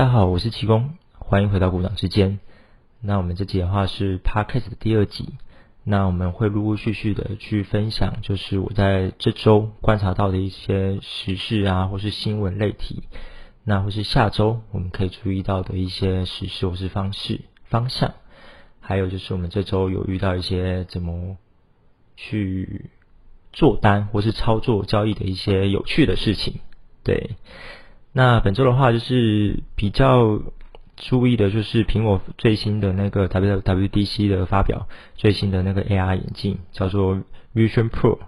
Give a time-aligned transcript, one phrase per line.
[0.00, 2.40] 大家好，我是奇工，欢迎回到股掌之间。
[3.02, 5.34] 那我们这集的话是 Podcast 的第二集，
[5.84, 13.02] 那我们会陆陆续续的去分享，就是我在这周观察到的一些时事啊，或是新闻类题，
[13.62, 18.14] 那或是下周我们可以注意到的一些时事或是方式方向，
[18.80, 21.36] 还有就是我们这周有遇到一些怎么
[22.16, 22.86] 去
[23.52, 26.54] 做单或是操作交易的一些有趣的事情，
[27.04, 27.32] 对。
[28.12, 30.40] 那本周的话，就是比较
[30.96, 37.22] 注意的，就是苹果最新的那个 WWDC 的发表，最新的那个 AR 眼镜叫做
[37.54, 38.18] Vision Pro，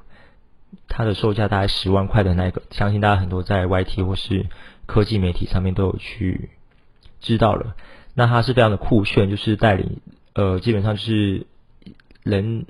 [0.87, 4.47] 它的售价大概十万块的那个，相信大家很多在 YT 或是
[4.87, 6.51] 科技媒体上面都有去
[7.21, 7.75] 知道了。
[8.15, 10.01] 那它是非常的酷炫，就是带领
[10.35, 11.47] 呃，基本上就是
[12.23, 12.67] 人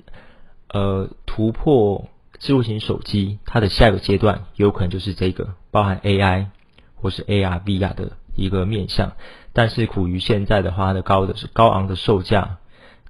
[0.69, 2.09] 呃突破
[2.39, 6.47] 智慧型手机，它的下一个阶段有可能就是这个，包含 AI。
[7.03, 9.11] 或是 AR、VR 的一个面向，
[9.51, 12.57] 但是苦于现在的话，它的高的是高昂的售价，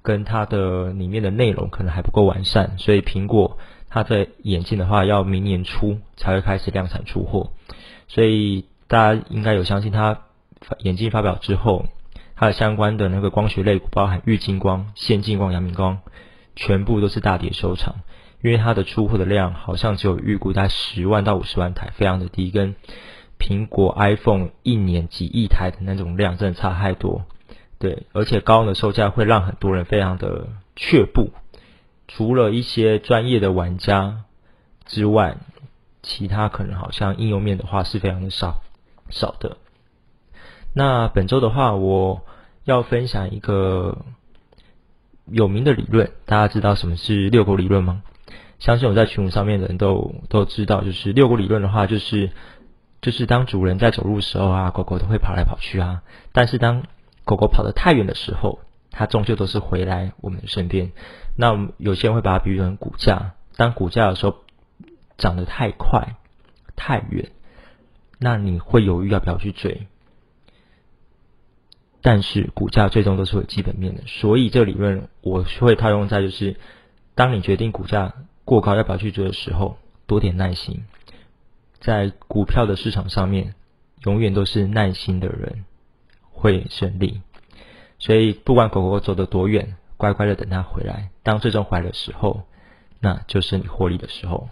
[0.02, 3.56] 跟它的里面的内容可能还不够完善，所以苹果
[3.88, 7.52] 它的眼镜的话，要明年初才会开始量产出货。
[8.08, 10.22] 所以大家应该有相信，它
[10.80, 11.86] 眼镜发表之后，
[12.34, 16.00] 它的相关的那个光学类股，包含玉晶光、先进光、阳明光，
[16.56, 17.94] 全部都是大跌收场，
[18.42, 22.74] 因为它的出货的量好像只有预估在十万到五十万台，非常的低，跟
[23.38, 27.24] 苹果 iPhone 一年几亿台的那种量，真的差太多。
[27.78, 31.30] 对，而且高的售价会让很多人非常的却步。
[32.08, 34.24] 除了一些专业的玩家
[34.86, 35.36] 之外，
[36.02, 38.62] 其他可能好像应用面的话是非常的少
[39.10, 39.58] 少的。
[40.72, 42.22] 那本周的话，我
[42.64, 43.98] 要分享一个
[45.26, 48.02] 有名的理论，大家知道什么是六国理论吗？
[48.60, 52.30] 相信我在群上面的人都都知道，就是六国理论的话，就是。
[53.04, 56.02] 就是当主人在走路的时候啊，狗狗都会跑来跑去啊。
[56.32, 56.84] 但是当
[57.26, 58.60] 狗狗跑得太远的时候，
[58.90, 60.92] 它终究都是回来我们的身边。
[61.36, 64.36] 那我们有些人会把它比喻成股价，当股价的时候
[65.18, 66.16] 涨得太快、
[66.76, 67.32] 太远，
[68.18, 69.86] 那你会犹豫要不要去追。
[72.00, 76.56] 但是股价最终都是有基本面的，所以这理论我会套用在就是，
[77.14, 78.14] 当你决定股价
[78.46, 79.76] 过高要不要去追的时候，
[80.06, 80.84] 多点耐心。
[81.84, 83.54] 在股票的市场上面，
[84.04, 85.66] 永远都是耐心的人
[86.30, 87.20] 会胜利。
[87.98, 91.10] 所以，不管狗狗走得多远，乖乖的等它回来。
[91.22, 92.44] 当最终回来的时候，
[93.00, 94.48] 那就是你获利的时候。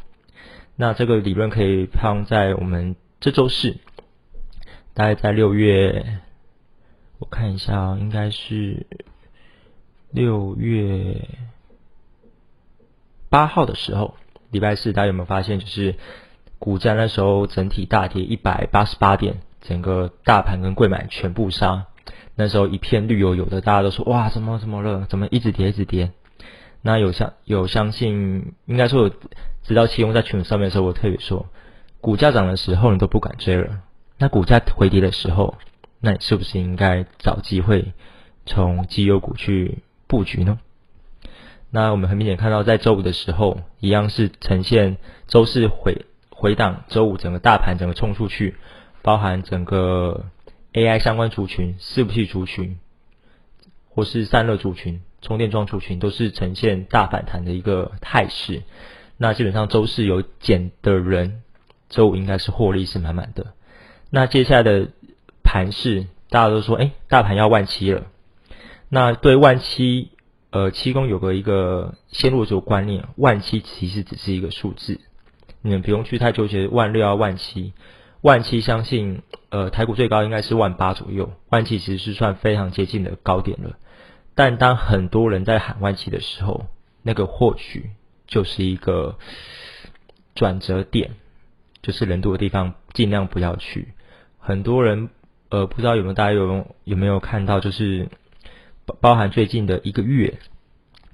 [0.76, 3.78] 那这个理论可以放在我们这周四，
[4.92, 6.20] 大概在六月，
[7.18, 8.86] 我看一下啊，应该是
[10.10, 11.28] 六月
[13.30, 14.16] 八号的时候，
[14.50, 15.94] 礼拜四，大家有没有发现就是？
[16.62, 21.86] 股价那时候整体大跌一百八十八点，整个大盘跟贵买全部杀。
[22.36, 25.04] 那时候一片绿油油的，大家都说哇，怎么怎么了？
[25.08, 26.12] 怎么一直跌一直跌？
[26.80, 29.10] 那有相有相信，应该说，
[29.64, 31.46] 直到其中在群上面的时候，我特别说，
[32.00, 33.80] 股价涨的时候你都不敢追了。
[34.16, 35.56] 那股价回跌的时候，
[35.98, 37.92] 那你是不是应该找机会
[38.46, 40.60] 从绩优股去布局呢？
[41.70, 44.96] 那我们很明显看到，在周五的时候，一样是呈现
[45.26, 46.06] 周四回。
[46.42, 48.56] 回档，周五整个大盘整个冲出去，
[49.00, 50.24] 包含整个
[50.72, 52.80] AI 相关族群、伺服器族群，
[53.90, 58.64] 或是散热族群、充电桩族群，都是呈现大反弹的一个态势。
[59.16, 61.44] 那基本上周四有减的人，
[61.88, 63.54] 周五应该是获利是满满的。
[64.10, 64.88] 那接下来的
[65.44, 68.06] 盘势，大家都说，哎，大盘要万七了。
[68.88, 70.10] 那对万七，
[70.50, 74.98] 呃，七公有个一个先入这个观念，万七其实只是一个数字。
[75.62, 77.72] 你们不用去太纠结万六啊万七，
[78.20, 83.76] 万七相信呃台股最高应该是万八左右，万七其实是算非常接近的高点了。
[84.34, 86.66] 但当很多人在喊万七的时候，
[87.02, 87.90] 那个或许
[88.26, 89.18] 就是一个
[90.34, 91.12] 转折点，
[91.82, 93.94] 就是人多的地方尽量不要去。
[94.38, 95.10] 很多人
[95.50, 98.08] 呃不知道有没有大家有有没有看到，就是
[98.86, 100.38] 包包含最近的一个月，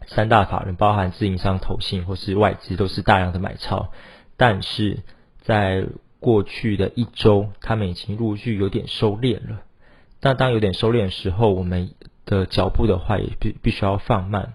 [0.06, 3.92] 三大法人包含自营商、投信或是外资都是大量的买超。
[4.38, 5.00] 但是
[5.40, 5.84] 在
[6.20, 9.60] 过去的一周，他们已经陆续有点收敛了。
[10.20, 11.90] 但当有点收敛的时候，我们
[12.24, 14.54] 的脚步的话也必必须要放慢，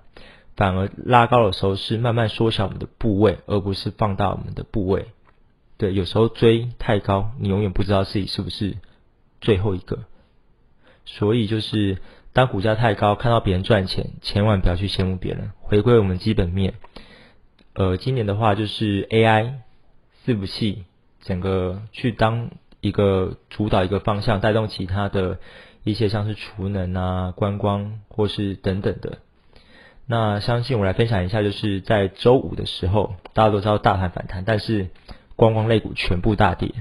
[0.56, 5.08] 反而拉高的时候是慢慢缩小我们的部位，而不是放大我们的部位。
[5.78, 8.78] 对，有时候追太高，你永远不知道自己是不是
[9.42, 10.00] 最后一个。
[11.06, 11.98] 所以就是
[12.32, 16.76] 当股价太高，看到别人赚钱，千万不要去羡慕别人，回归我们基本面。
[17.74, 19.56] 呃，今年的话就是 AI。
[20.26, 20.86] 伺服器
[21.22, 22.50] 整个去当
[22.82, 25.40] 一个主导一个方向，带动其他的
[25.84, 29.20] 一些像是储能啊、观光或是等等的。
[30.06, 34.90] 那相信我来分享一下，就是在周五的时候，大家都知道大盘反弹，但是
[35.38, 36.72] 观光类股全部大跌。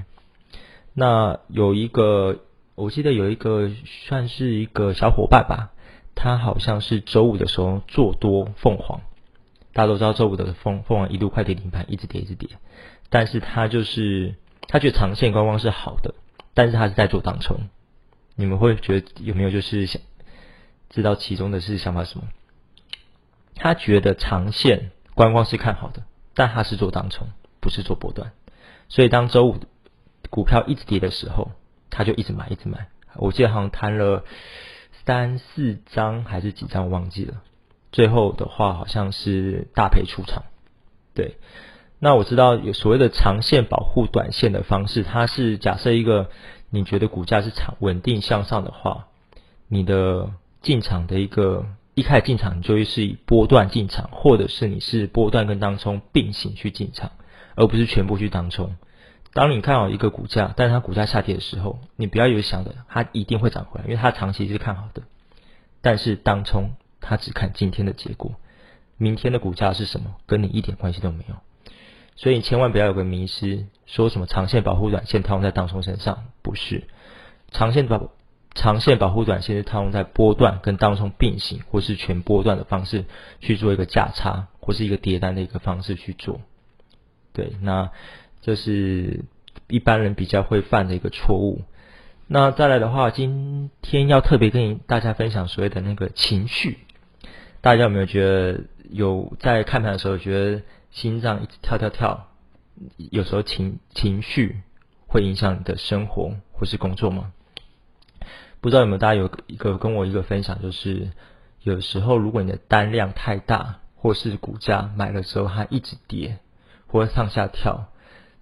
[0.93, 2.39] 那有一个，
[2.75, 5.71] 我记得有一个算是一个小伙伴吧，
[6.15, 8.99] 他好像是周五的时候做多凤凰。
[9.71, 12.49] 大家都知道周五的凤凤凰一度快跌停盘，一直跌一直跌，
[13.09, 14.35] 但是他就是
[14.67, 16.15] 他觉得长线观光是好的，
[16.53, 17.57] 但是他是在做当冲。
[18.35, 20.01] 你们会觉得有没有就是想
[20.89, 22.25] 知道其中的是想法什么？
[23.55, 26.03] 他觉得长线观光是看好的，
[26.33, 27.27] 但他是做当冲，
[27.59, 28.31] 不是做波段。
[28.89, 29.59] 所以当周五
[30.31, 31.51] 股票一直跌的时候，
[31.91, 32.87] 他就一直买一直买。
[33.15, 34.25] 我记得好像摊了
[35.05, 37.43] 三四张还是几张，我忘记了。
[37.91, 40.45] 最后的话好像是大赔出场，
[41.13, 41.37] 对。
[42.03, 46.29] 那我知道有所谓的长线保护短线的方式，它是假设一个
[46.69, 49.07] 你觉得股价是长稳定向上的话，
[49.69, 50.29] 你的
[50.61, 57.11] 进场的一个一开始进场就会是以波段进场，或者是你是波段跟当冲并行去进场，
[57.55, 58.75] 而不是全部去当冲。
[59.31, 65.03] 当你看好一个股价，但是它股价下跌的时候，你不要有想的它一定会涨回来，因为它长期是看好的。
[65.81, 66.71] 但是当冲。
[67.05, 68.31] 它只看今天的结果，
[68.97, 71.35] 明天的股价是什么，跟你一点关系都没有。
[72.15, 76.83] 所以你千万不要有个迷失，说什么长线保护短线套用在当冲身上，不是
[77.51, 78.11] 长线保
[78.53, 83.05] 长线保护短线是套用在波段跟当冲并行，或是全波段的方式
[83.39, 86.39] 去做一个价差，或是一个叠单的一个方式去做。
[87.33, 87.89] 对，那
[88.41, 89.25] 这是
[89.67, 91.63] 一般人比较会犯的一个错误。
[92.27, 96.77] 那再来的话，今天要特别跟大家分享所谓的那个情绪。
[97.61, 100.61] 大家有没有觉得有在看盘的时候觉得
[100.93, 102.27] 心脏一直跳跳跳？
[102.97, 104.61] 有时候情情绪
[105.07, 107.33] 会影响你的生活或是工作吗？
[108.61, 111.11] 不知道有没有大家有一个跟我一个分享，就是
[111.61, 116.39] 有时候如果你的单量太大，或是股价买了之后它一直跌
[116.87, 117.87] 或上下跳，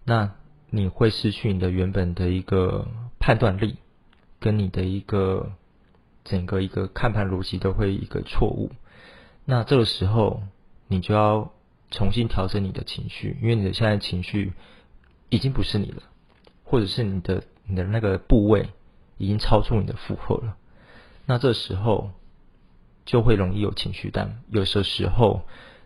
[0.03, 0.31] 那
[0.69, 2.87] 你会失去你的原本的一个
[3.19, 3.77] 判断力，
[4.39, 5.53] 跟你的一个
[6.23, 8.71] 整个一个看盘逻辑都会一个错误。
[9.45, 10.43] 那这个时候，
[10.87, 11.51] 你就要
[11.91, 14.53] 重新调整你的情绪，因为你的现在情绪
[15.29, 16.01] 已经不是你了，
[16.63, 18.69] 或者是你的你的那个部位
[19.17, 20.55] 已经超出你的负荷了。
[21.25, 22.09] 那这时候
[23.05, 25.41] 就会容易有情绪但有的时候，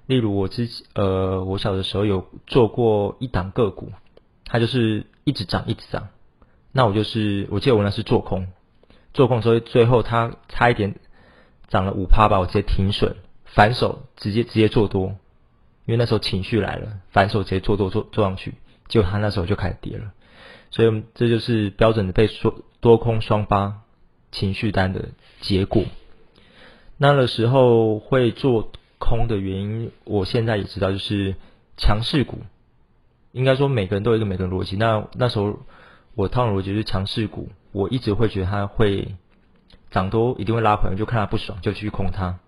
[0.05, 3.91] 例如我之呃，我小的时候有做过一档个股，
[4.45, 6.07] 它就是一直涨一直涨。
[6.71, 8.47] 那我就是我记得我那是做空，
[9.13, 10.95] 做空所以最后它差一点
[11.67, 13.15] 涨了五趴吧，我直接停损。
[13.45, 15.15] 反手直接直接做多，
[15.85, 18.55] 因为那时候情绪来了，反手直接做多做做上去，
[18.87, 20.13] 结果它那时候就开始跌了，
[20.71, 23.81] 所以这就是标准的被说多空双发
[24.31, 25.09] 情绪单的
[25.41, 25.83] 结果。
[26.97, 31.35] 那个时候会做空的原因，我现在也知道，就是
[31.77, 32.39] 强势股，
[33.31, 34.75] 应该说每个人都有一个每个人逻辑。
[34.77, 35.59] 那那时候
[36.15, 39.15] 我套的逻辑是强势股，我一直会觉得它会
[39.91, 42.39] 涨多，一定会拉回来，就看它不爽就去空它。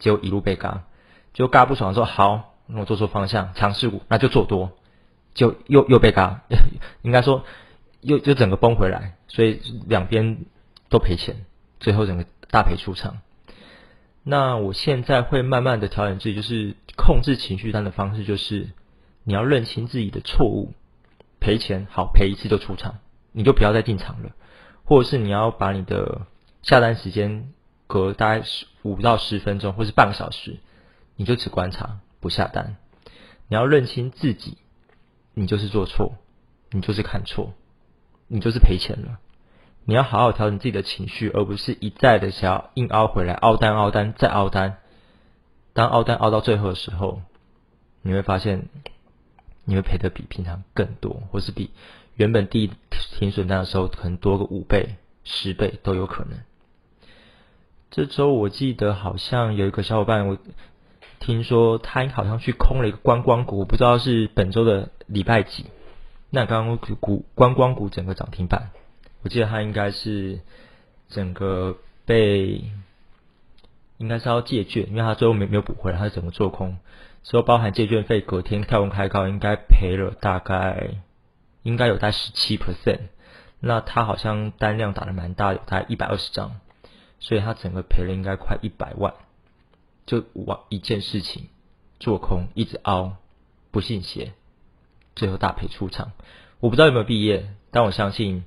[0.00, 0.82] 就一路被嘎，
[1.32, 4.72] 就嘎不爽，的时候好，我做错方向，强势股，那就做多，
[5.34, 6.42] 就又又被嘎，
[7.02, 7.44] 应该说
[8.00, 10.44] 又就整个崩回来，所以两边
[10.88, 11.44] 都赔钱，
[11.80, 13.18] 最后整个大赔出场。
[14.22, 18.70] 那我现在会慢慢的调整自己，就是控制情绪单的方式，就是
[19.24, 20.72] 你要认清自己的错误，
[21.40, 22.96] 赔钱好赔一次就出场，
[23.32, 24.30] 你就不要再进场了，
[24.84, 26.22] 或者是你要把你的
[26.62, 27.50] 下单时间。
[27.86, 30.56] 隔大概十五到十分钟，或是半个小时，
[31.16, 32.78] 你就只观察不下单。
[33.48, 34.56] 你要认清自己，
[35.34, 36.14] 你就是做错，
[36.70, 37.52] 你就是看错，
[38.28, 39.18] 你就是赔钱了。
[39.84, 44.78] 你要好好调整自己的情绪，而不是一再的想要硬凹回来，凹单凹单再凹单。
[45.74, 47.20] 当凹单凹到最后的时候，
[48.00, 48.70] 你会发现
[49.64, 51.72] 你会赔的比平常更多，或是比
[52.14, 52.70] 原本第一
[53.18, 56.38] 停损单的时候可能多个五倍、十倍都有可能。
[57.90, 60.38] 这周我记得好像有一个小伙伴，我
[61.20, 65.66] 听说他好像去空了一个观光股，我不知道是本周的礼拜几。
[66.30, 68.70] 那刚刚股观光股整个涨停板，
[69.22, 70.40] 我记得他应该是
[71.08, 72.64] 整个被
[73.98, 76.78] 应该是要借券，因为他最后没没有补回来，他是整个做空，
[77.22, 80.90] 所以包含借券费，隔天跳空开高，应该赔了大概
[81.62, 83.00] 应该有在十七 percent。
[83.60, 86.60] 那他好像单量打的蛮大，有概一百二十张。
[87.20, 89.14] 所以他整个赔了应该快一百万，
[90.06, 91.48] 就往一件事情
[91.98, 93.16] 做空，一直凹，
[93.70, 94.32] 不信邪，
[95.14, 96.12] 最后大赔出场。
[96.60, 98.44] 我不知道有没有毕业，但我相信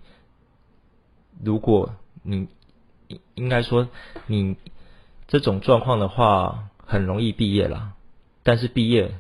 [1.43, 2.47] 如果你
[3.07, 3.89] 应应该说
[4.25, 4.57] 你
[5.27, 7.93] 这种状况的话，很容易毕业了。
[8.43, 9.19] 但是毕业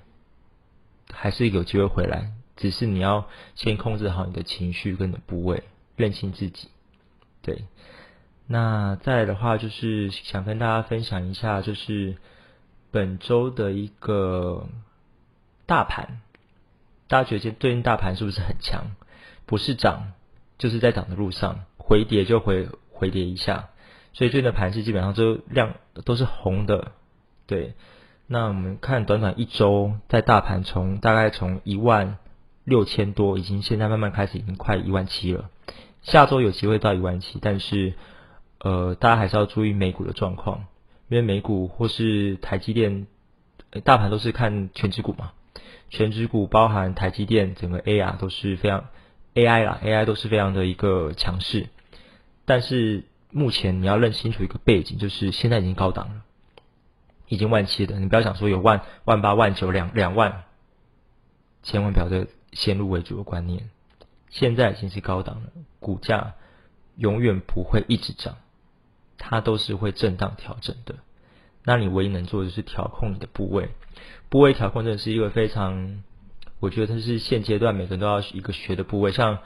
[1.11, 5.63] 还是有机会回来，只是你要先控制好你的情绪跟你的部位，
[5.95, 6.69] 认清自己。
[7.41, 7.65] 对，
[8.47, 12.15] 那再来的话就是想跟大家分享一下，就是
[12.91, 14.67] 本周的一个
[15.65, 16.21] 大盘。
[17.09, 18.95] 大家觉得最近大盘是不是很强？
[19.45, 20.13] 不是涨，
[20.57, 23.69] 就是在涨的路上，回跌就回回跌一下。
[24.13, 26.91] 所以最近的盘是基本上都量都是红的，
[27.45, 27.75] 对。
[28.27, 32.17] 那我们看短短一周，在大盘从大概从一万
[32.65, 35.49] 六千多，已经现在慢慢开始已经快一万七了。
[36.01, 37.93] 下周有机会到一万七，但是
[38.59, 40.65] 呃，大家还是要注意美股的状况，
[41.09, 43.07] 因为美股或是台积电，
[43.83, 45.31] 大盘都是看全指股嘛，
[45.89, 48.85] 全指股包含台积电，整个 A 啊都是非常
[49.35, 51.67] AI 啦，AI 都是非常的一个强势。
[52.45, 56.23] 但是目前你要认清楚一个背景，就是现在已经高档了。
[57.29, 60.45] 已经万七的，你不要想说有万万八万九两两万，
[61.61, 63.69] 千万不要这先入为主的观念。
[64.29, 65.49] 现在已经是高档了，
[65.81, 66.35] 股价
[66.95, 68.37] 永远不会一直涨，
[69.17, 70.95] 它都是会震荡调整的。
[71.63, 73.69] 那你唯一能做的就是调控你的部位，
[74.29, 76.03] 部位调控真的是一个非常，
[76.59, 79.11] 我觉得它是现阶段每个人都要一个学的部位。
[79.11, 79.39] 像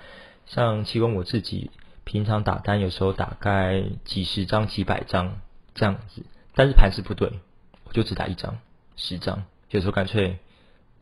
[0.45, 1.71] 像其中我自己
[2.03, 5.39] 平常打单，有时候打概几十张、几百张
[5.73, 6.23] 这样子，
[6.53, 7.39] 但是盘势不对。
[7.83, 8.59] 我就只打一张、
[8.95, 10.39] 十张，有时候干脆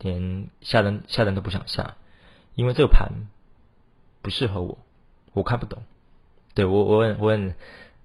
[0.00, 1.96] 连下单下单都不想下，
[2.56, 3.28] 因为这个盘
[4.22, 4.78] 不适合我，
[5.32, 5.84] 我看不懂。
[6.52, 7.54] 对我，我很我很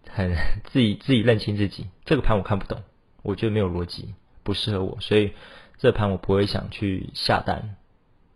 [0.10, 0.36] 很
[0.66, 2.84] 自己自己认清自己，这个盘我看不懂，
[3.22, 5.34] 我觉得没有逻辑，不适合我，所以
[5.78, 7.76] 这盘我不会想去下单。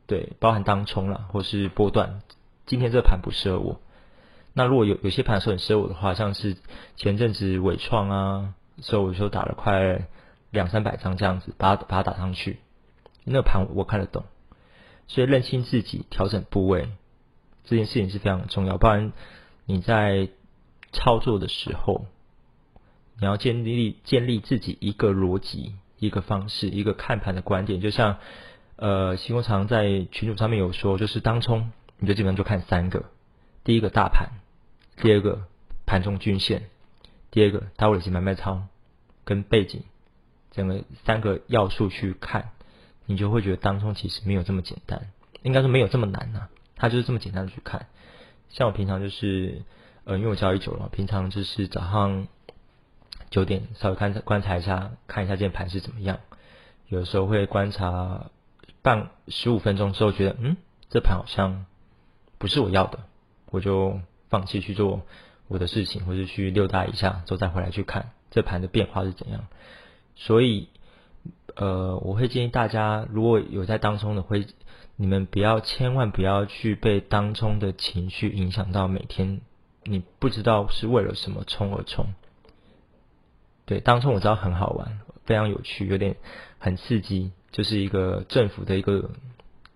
[0.08, 2.22] 对，包含当冲了或是波段，
[2.66, 3.80] 今天这盘不适合我。
[4.54, 6.58] 那如果有有些盘是很适合我的话，像是
[6.96, 10.08] 前阵子伟创啊，所以我就打了快。
[10.52, 12.58] 两三百张这样子，把它把它打上去，
[13.24, 14.24] 那盘我看得懂，
[15.06, 16.90] 所以认清自己，调整部位，
[17.66, 18.80] 这件事情是非常重要。
[18.80, 19.14] 不然
[19.66, 20.30] 你在
[20.92, 22.06] 操作的时候，
[23.20, 27.82] 你要建立建立自己一个逻辑、一个方式、一个看盘的观点。
[27.82, 28.18] 就像
[28.76, 33.06] 呃，新工常在群组上面有说，就是当冲，你就基本上就看三个：
[33.64, 34.30] 第一个大盘，
[34.98, 35.46] 第二个
[35.86, 36.70] 盘中均线，
[37.30, 38.64] 第二个大位型买卖超
[39.26, 39.84] 跟背景。
[40.52, 42.50] 整个三个要素去看，
[43.06, 45.12] 你就会觉得当中其实没有这么简单，
[45.44, 46.48] 应该说没有这么难呐。
[46.76, 47.86] 它就是这么简单的去看。
[48.50, 49.62] 像我平常就是，
[50.10, 52.28] 呃，因为我交易久了，平常就是早上
[53.30, 56.18] 九点稍微看观察一下，看一下这盘是怎么样。
[56.88, 58.32] 有时候会观察
[58.82, 60.58] 半十五分钟之后，觉得嗯，
[60.90, 61.68] 这盘好像
[62.40, 63.02] 不是我要的，
[63.52, 64.00] 我就
[64.30, 65.04] 放弃去做
[65.48, 69.46] 我的事情，或者去溜达一下，之后再回来去看这盘的变化是怎样。
[70.16, 70.70] 所以，
[71.56, 74.48] 呃，我会建议大家，如果有在当中的，会
[74.96, 79.42] 你们不要，千万不要去被当中的情绪影响到每天，
[79.90, 82.14] 你不知道是为了什么冲而冲。
[83.66, 86.18] 对，当冲我知道很好玩，非常有趣，有点
[86.60, 89.12] 很刺激，就是一个政府的一个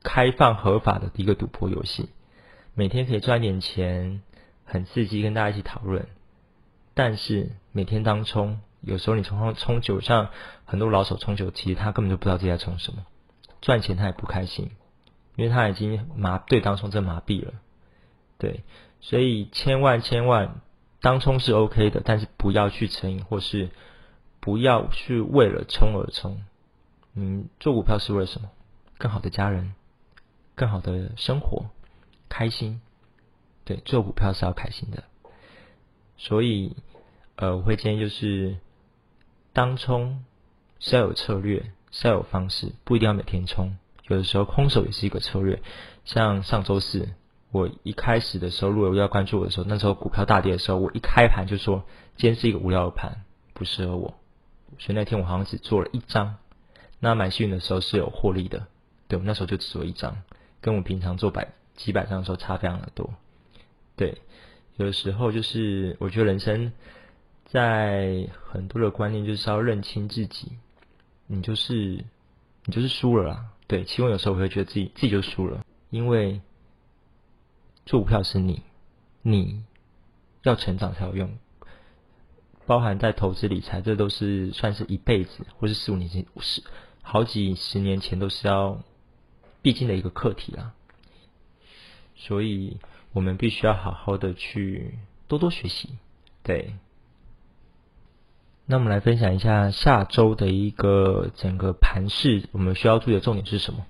[0.04, 2.10] 开放合法的一个赌博游戏，
[2.76, 4.22] 每天可以赚点钱，
[4.66, 6.08] 很刺激，跟大家一起讨论。
[6.94, 8.62] 但是每天当冲。
[8.86, 10.28] 有时候你冲冲久，像
[10.66, 13.06] 很多老手冲久，其实他根本就不知道自己在冲什么，
[13.62, 14.72] 赚钱他也不开心，
[15.38, 17.54] 因为他已经麻对当冲真麻痹了，
[18.38, 18.66] 对，
[19.04, 20.62] 所以千万千万
[21.02, 23.70] 当冲是 OK 的，但是不要去成瘾，或是
[24.40, 26.44] 不要去为了冲而冲。
[27.14, 28.50] 嗯，做股票是为了什么？
[28.98, 29.76] 更好的家人，
[30.56, 31.68] 更好的生活，
[32.30, 32.82] 开心。
[33.66, 35.04] 对，做股票是要开心的，
[36.18, 36.76] 所以
[37.36, 38.58] 呃，我会建议就是。
[39.56, 40.26] 当冲
[40.80, 43.78] 是要有策略，是要有方式，不一定要每天冲。
[44.08, 45.62] 有的时候空手也是一个策略。
[46.06, 47.10] 像上周四，
[47.54, 51.86] 我一开始的时候，如果要关注我的时候，那时候股票大跌的时候，我一开盘就说
[52.18, 54.16] 今天是一个无聊的盘，不适合我。
[54.80, 56.36] 所以那天我好像只做了一张。
[57.00, 58.66] 那买幸运的时候是有获利的，
[59.08, 60.24] 对，我那时候就只做一张，
[60.62, 63.14] 跟我平常做百几百张的时候差非常的多。
[63.96, 64.18] 对，
[64.78, 66.74] 有的时候就是我觉得人生。
[67.52, 70.54] 在很多的观念就是要认清自己，
[71.28, 72.04] 你就是
[72.66, 73.46] 你就是输了啦。
[73.68, 76.42] 对，其实我有时候我会觉得自己自己就输了，因为
[77.86, 78.62] 做股票是你，
[79.22, 79.64] 你
[80.44, 81.38] 要成长才有用，
[82.66, 86.64] 包含在投资理财，这都是算是一辈子，或是四五年前、十
[87.02, 88.82] 好几十年前都是要
[89.62, 90.74] 必经的一个课题啦。
[92.16, 92.78] 所以
[93.12, 94.98] 我们必须要好好的去
[95.28, 95.90] 多多学习。
[96.42, 96.76] 对，
[98.66, 103.86] 那我们来分享一下下周的一个整个盘势，我们需要注意的重点是什么？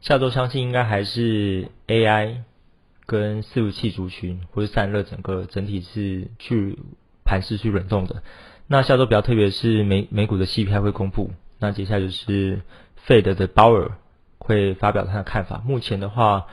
[0.00, 2.42] 下周相信应该还是 AI
[3.06, 6.78] 跟伺服器族群或者散热整个整体是去
[7.24, 8.22] 盘势去轮动的。
[8.66, 12.62] 那下周比较特别是美美股的 CPI 会公布，那接下来就是
[13.06, 13.98] Fed 的鲍尔
[14.38, 15.62] 会发表他的看法。
[15.66, 16.46] 目前的话，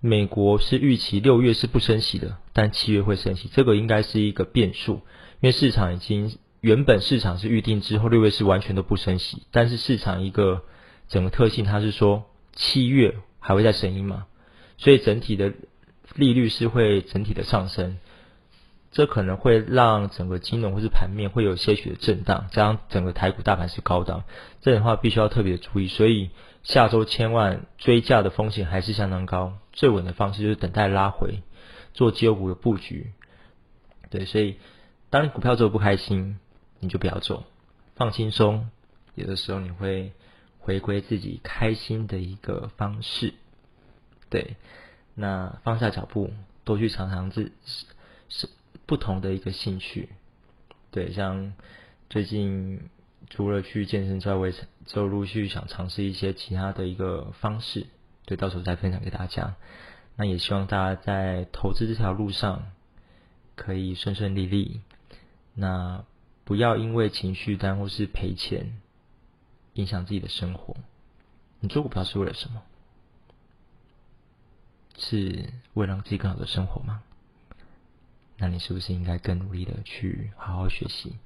[0.00, 4.94] 美国是预期六月是不升息的，但七月会升息，这个应该是一个变数，
[5.40, 10.62] 因为市场已经原本市场是预定之后六月是完全都不升息，但是市场一个
[11.06, 14.26] 整个特性，它是说七月还会再升一嘛，
[14.78, 15.52] 所以整体的
[16.14, 17.98] 利率是会整体的上升。
[18.90, 24.24] 这可能会让整个金融或是盘面会有些许的震荡，加上整个台股大盘是高档，
[24.60, 25.88] 这样的话必须要特别注意。
[25.88, 26.28] 所以
[26.62, 31.42] 下周千万追价的风险还是相当高，最稳的方式就是等待拉回，
[31.94, 33.12] 做绩优股的布局。
[34.10, 34.56] 对，所以
[35.08, 36.38] 当你股票做不开心，
[36.78, 37.44] 你就不要做，
[37.96, 38.68] 放轻松。
[39.14, 40.12] 有的时候你会
[40.58, 43.32] 回归自己开心的一个方式。
[44.28, 44.56] 对，
[45.14, 46.30] 那放下脚步，
[46.64, 48.48] 多去尝尝自是。
[48.84, 50.10] 不同的一个兴趣，
[50.90, 51.54] 对，像
[52.10, 52.90] 最近
[53.30, 54.54] 除了去健身之外，我也
[54.84, 57.86] 就陆续想尝试一些其他的一个方式，
[58.26, 59.54] 对，到时候再分享给大家。
[60.16, 62.72] 那也希望大家在投资这条路上
[63.54, 64.82] 可以顺顺利利，
[65.54, 66.04] 那
[66.44, 68.78] 不要因为情绪单或是赔钱
[69.74, 70.76] 影响自己的生活。
[71.60, 72.62] 你做股票是为了什么？
[74.98, 77.02] 是为了让自己更好的生活吗？
[78.38, 81.16] 那你是不是应该更努力的去好好学习？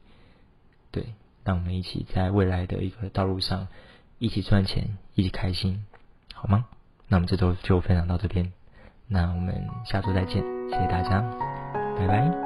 [0.90, 3.68] 对，让我们一起在未来的一个道路上
[4.18, 5.86] 一起赚钱，一起开心，
[6.34, 6.66] 好吗？
[7.08, 8.52] 那我们这周就分享到这边，
[9.06, 11.20] 那我们下周再见，谢谢大家，
[11.96, 12.45] 拜拜。